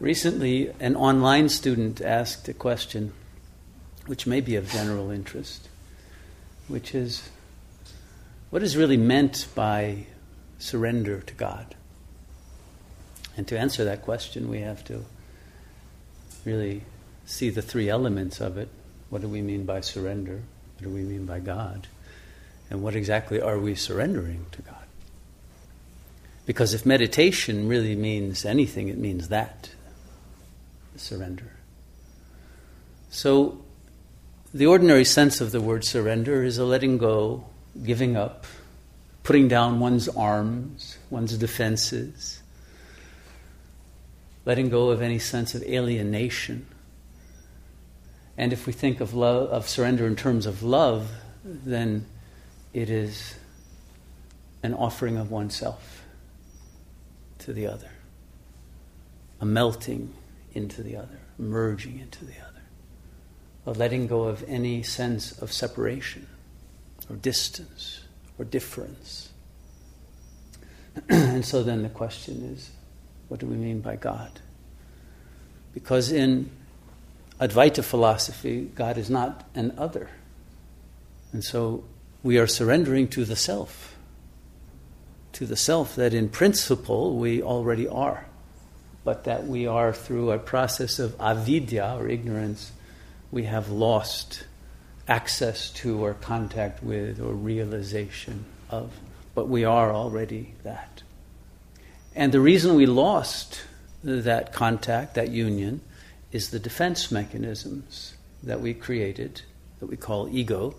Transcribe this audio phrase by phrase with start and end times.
[0.00, 3.12] Recently, an online student asked a question
[4.06, 5.68] which may be of general interest,
[6.68, 7.28] which is
[8.50, 10.06] what is really meant by
[10.58, 11.74] surrender to God?
[13.36, 15.04] And to answer that question, we have to
[16.44, 16.82] really
[17.26, 18.68] see the three elements of it.
[19.10, 20.42] What do we mean by surrender?
[20.76, 21.88] What do we mean by God?
[22.70, 24.74] And what exactly are we surrendering to God?
[26.46, 29.70] Because if meditation really means anything, it means that
[31.00, 31.52] surrender.
[33.10, 33.62] So,
[34.52, 37.44] the ordinary sense of the word surrender is a letting go,
[37.84, 38.46] giving up,
[39.22, 42.42] putting down one's arms, one's defenses,
[44.44, 46.66] letting go of any sense of alienation.
[48.38, 51.10] And if we think of love, of surrender in terms of love,
[51.44, 52.06] then
[52.72, 53.34] it is
[54.62, 56.04] an offering of oneself
[57.40, 57.90] to the other,
[59.40, 60.14] a melting
[60.58, 62.62] into the other, merging into the other,
[63.66, 66.26] a letting go of any sense of separation
[67.08, 68.02] or distance
[68.38, 69.30] or difference.
[71.08, 72.70] and so then the question is
[73.28, 74.40] what do we mean by God?
[75.74, 76.50] Because in
[77.40, 80.10] Advaita philosophy, God is not an other.
[81.32, 81.84] And so
[82.22, 83.96] we are surrendering to the self,
[85.34, 88.27] to the self that in principle we already are,
[89.08, 92.72] but that we are through a process of avidya or ignorance,
[93.30, 94.44] we have lost
[95.08, 98.92] access to or contact with or realization of.
[99.34, 101.02] But we are already that.
[102.14, 103.62] And the reason we lost
[104.04, 105.80] that contact, that union,
[106.30, 109.40] is the defense mechanisms that we created,
[109.80, 110.74] that we call ego,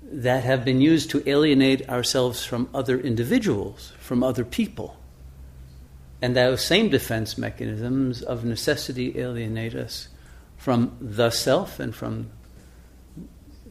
[0.00, 4.99] that have been used to alienate ourselves from other individuals, from other people.
[6.22, 10.08] And those same defense mechanisms of necessity alienate us
[10.56, 12.30] from the self and from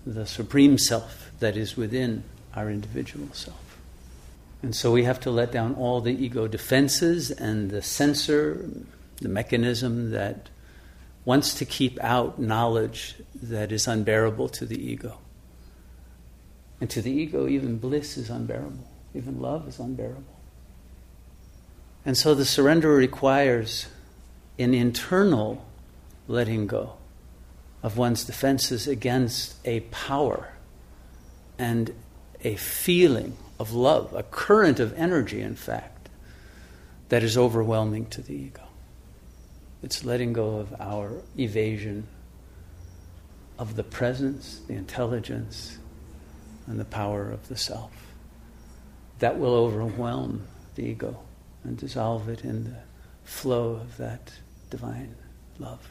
[0.06, 2.24] the supreme self that is within
[2.56, 3.78] our individual self.
[4.64, 8.68] And so we have to let down all the ego defenses and the censor,
[9.18, 10.50] the mechanism that
[11.26, 15.20] wants to keep out knowledge that is unbearable to the ego.
[16.82, 20.39] And to the ego, even bliss is unbearable, even love is unbearable.
[22.10, 23.86] And so the surrender requires
[24.58, 25.64] an internal
[26.28, 26.94] letting go
[27.84, 30.54] of one's defenses against a power
[31.60, 31.94] and
[32.44, 36.10] a feeling of love, a current of energy, in fact,
[37.10, 38.64] that is overwhelming to the ego.
[39.84, 42.08] It's letting go of our evasion
[43.60, 45.78] of the presence, the intelligence,
[46.66, 47.92] and the power of the self.
[49.20, 51.20] That will overwhelm the ego
[51.64, 52.80] and dissolve it in the
[53.24, 54.34] flow of that
[54.70, 55.16] divine
[55.58, 55.90] love.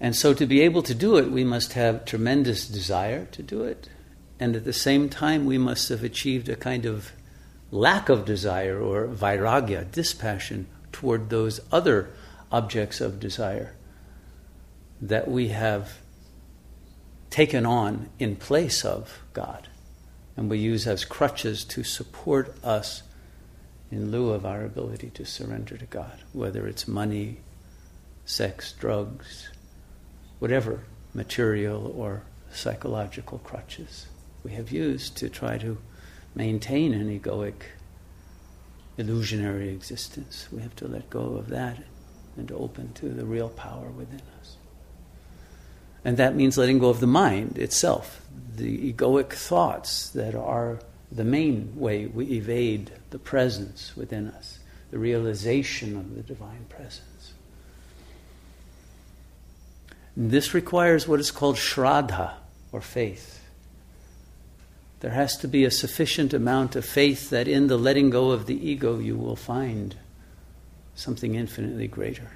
[0.00, 3.62] And so, to be able to do it, we must have tremendous desire to do
[3.62, 3.88] it.
[4.40, 7.12] And at the same time, we must have achieved a kind of
[7.70, 12.10] lack of desire or vairagya, dispassion, toward those other
[12.50, 13.74] objects of desire
[15.00, 15.98] that we have
[17.30, 19.68] taken on in place of God.
[20.36, 23.02] And we use as crutches to support us
[23.92, 27.40] in lieu of our ability to surrender to God, whether it's money,
[28.24, 29.50] sex, drugs,
[30.38, 34.06] whatever material or psychological crutches
[34.42, 35.76] we have used to try to
[36.34, 37.64] maintain an egoic,
[38.96, 40.48] illusionary existence.
[40.50, 41.82] We have to let go of that
[42.38, 44.56] and open to the real power within us.
[46.02, 48.22] And that means letting go of the mind itself,
[48.56, 50.80] the egoic thoughts that are
[51.14, 54.58] the main way we evade the presence within us,
[54.90, 57.34] the realization of the divine presence.
[60.16, 62.34] This requires what is called shraddha,
[62.72, 63.44] or faith.
[65.00, 68.46] There has to be a sufficient amount of faith that in the letting go of
[68.46, 69.96] the ego you will find
[70.94, 72.30] something infinitely greater,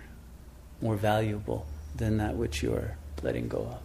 [0.83, 3.79] more valuable than that which you are letting go of.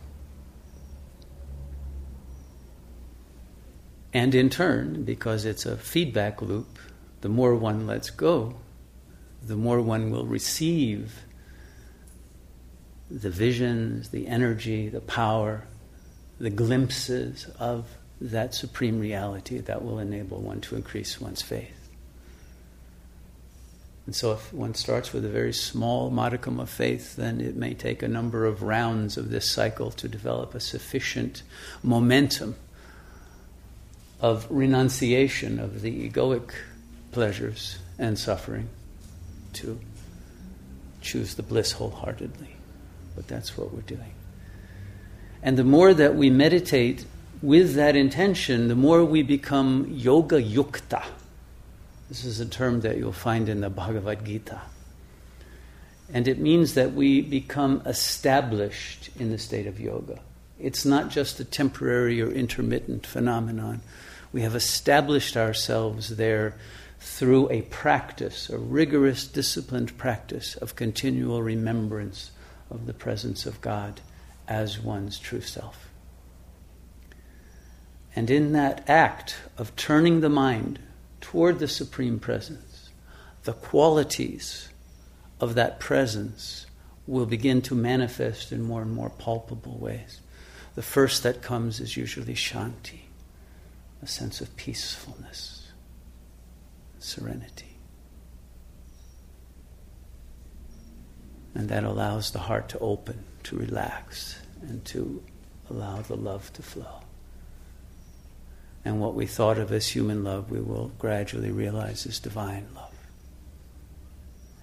[4.14, 6.80] And in turn, because it's a feedback loop,
[7.22, 8.56] the more one lets go,
[9.42, 11.24] the more one will receive
[13.10, 15.66] the visions, the energy, the power,
[16.40, 17.86] the glimpses of
[18.20, 21.90] that supreme reality that will enable one to increase one's faith.
[24.06, 27.74] And so, if one starts with a very small modicum of faith, then it may
[27.74, 31.44] take a number of rounds of this cycle to develop a sufficient
[31.84, 32.56] momentum
[34.22, 36.52] of renunciation of the egoic
[37.12, 38.70] pleasures and suffering
[39.54, 39.80] to
[41.02, 42.56] choose the bliss wholeheartedly.
[43.16, 44.14] But that's what we're doing.
[45.44, 47.06] And the more that we meditate
[47.42, 51.04] with that intention, the more we become yoga yukta.
[52.08, 54.62] This is a term that you'll find in the Bhagavad Gita.
[56.14, 60.20] And it means that we become established in the state of yoga.
[60.60, 63.82] It's not just a temporary or intermittent phenomenon.
[64.32, 66.56] We have established ourselves there
[67.00, 72.32] through a practice, a rigorous, disciplined practice of continual remembrance
[72.70, 74.02] of the presence of God
[74.48, 75.90] as one's true self.
[78.16, 80.80] And in that act of turning the mind
[81.22, 82.90] toward the Supreme Presence,
[83.44, 84.70] the qualities
[85.40, 86.66] of that presence
[87.08, 90.22] will begin to manifest in more and more palpable ways.
[90.76, 93.01] The first that comes is usually shanti,
[94.02, 95.72] a sense of peacefulness,
[97.00, 97.78] serenity.
[101.54, 105.22] And that allows the heart to open, to relax, and to
[105.70, 107.02] allow the love to flow.
[108.84, 112.96] And what we thought of as human love, we will gradually realize is divine love.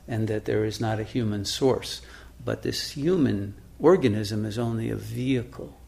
[0.08, 2.00] And that there is not a human source,
[2.44, 5.78] but this human organism is only a vehicle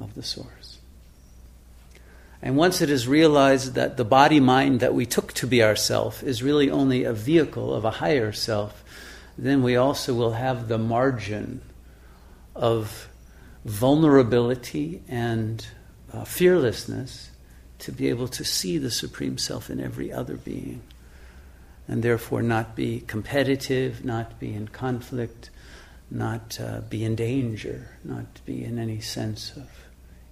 [0.00, 0.81] of the source.
[2.42, 6.24] And once it is realized that the body mind that we took to be ourself
[6.24, 8.82] is really only a vehicle of a higher self,
[9.38, 11.62] then we also will have the margin
[12.56, 13.08] of
[13.64, 15.64] vulnerability and
[16.12, 17.30] uh, fearlessness
[17.78, 20.82] to be able to see the Supreme Self in every other being,
[21.86, 25.50] and therefore not be competitive, not be in conflict,
[26.10, 29.81] not uh, be in danger, not be in any sense of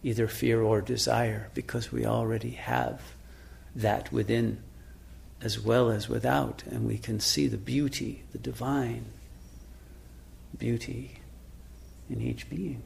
[0.02, 3.00] either fear or desire, because we already have
[3.74, 4.62] that within
[5.42, 9.04] as well as without, and we can see the beauty, the divine
[10.58, 11.18] beauty
[12.10, 12.82] in each being.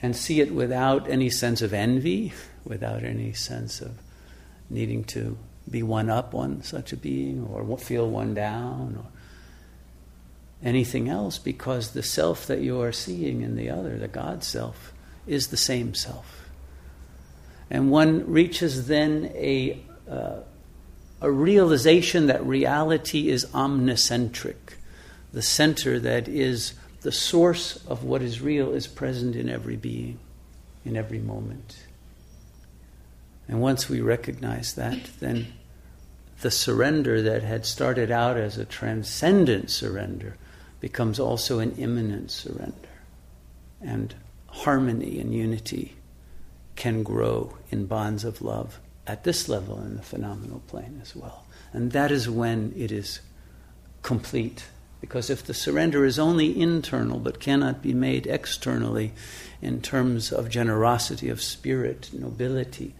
[0.00, 2.32] And see it without any sense of envy,
[2.64, 3.98] without any sense of
[4.68, 5.38] needing to
[5.68, 9.06] be one up on such a being or feel one down or
[10.62, 14.92] anything else, because the self that you are seeing in the other, the God self,
[15.26, 16.48] is the same self.
[17.70, 20.40] And one reaches then a, uh,
[21.20, 24.74] a realization that reality is omnicentric,
[25.32, 30.18] the center that is the source of what is real is present in every being,
[30.84, 31.76] in every moment.
[33.48, 35.46] And once we recognize that, then
[36.40, 40.36] the surrender that had started out as a transcendent surrender
[40.80, 42.88] becomes also an immanent surrender.
[43.80, 44.14] And
[44.56, 45.96] harmony and unity
[46.76, 51.46] can grow in bonds of love at this level in the phenomenal plane as well.
[51.72, 53.20] And that is when it is
[54.02, 54.64] complete
[55.00, 59.12] because if the surrender is only internal but cannot be made externally
[59.60, 62.94] in terms of generosity of spirit, nobility,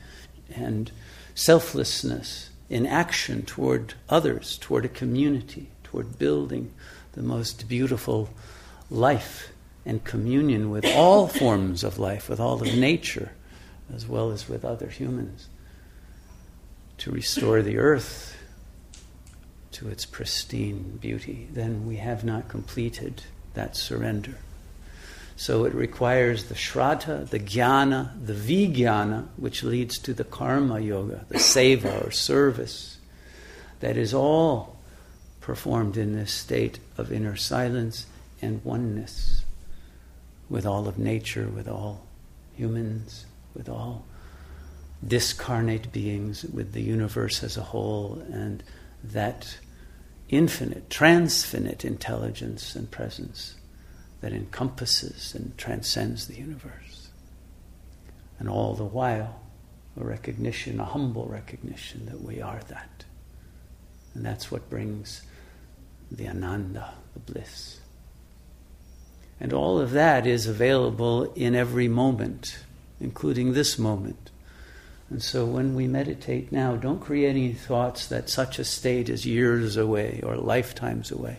[0.55, 0.91] and
[1.35, 6.73] selflessness in action toward others, toward a community, toward building
[7.13, 8.29] the most beautiful
[8.91, 9.49] life
[9.87, 13.31] and communion with all forms of life, with all of nature,
[13.95, 15.49] as well as with other humans,
[16.99, 18.37] to restore the earth
[19.71, 23.23] to its pristine beauty, then we have not completed
[23.55, 24.35] that surrender.
[25.37, 31.27] So it requires the shraddha, the jnana, the vijnana, which leads to the karma yoga,
[31.29, 32.99] the seva or service,
[33.81, 34.79] that is all
[35.41, 38.07] performed in this state of inner silence
[38.43, 39.45] and oneness
[40.49, 42.07] with all of nature, with all
[42.55, 44.05] humans, with all
[45.07, 48.63] discarnate beings, with the universe as a whole, and
[49.03, 49.59] that
[50.29, 53.55] infinite, transfinite intelligence and presence
[54.21, 57.09] that encompasses and transcends the universe.
[58.39, 59.41] And all the while,
[59.99, 63.05] a recognition, a humble recognition that we are that.
[64.15, 65.23] And that's what brings
[66.11, 67.81] the ananda, the bliss.
[69.41, 72.59] And all of that is available in every moment,
[73.01, 74.31] including this moment.
[75.11, 79.25] And so when we meditate now, don't create any thoughts that such a state is
[79.25, 81.39] years away or lifetimes away.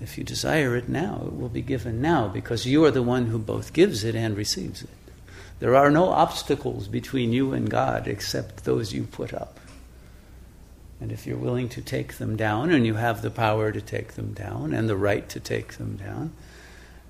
[0.00, 3.26] If you desire it now, it will be given now because you are the one
[3.26, 4.88] who both gives it and receives it.
[5.58, 9.58] There are no obstacles between you and God except those you put up.
[11.00, 14.14] And if you're willing to take them down, and you have the power to take
[14.14, 16.32] them down and the right to take them down,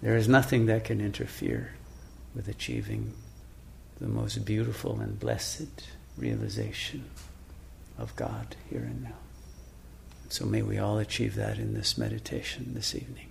[0.02, 1.72] there is nothing that can interfere
[2.34, 3.14] with achieving
[4.00, 5.88] the most beautiful and blessed
[6.18, 7.04] realization
[7.98, 9.16] of God here and now.
[10.28, 13.28] So may we all achieve that in this meditation this evening.